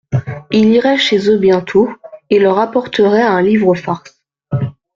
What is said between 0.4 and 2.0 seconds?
Il irait chez eux bientôt,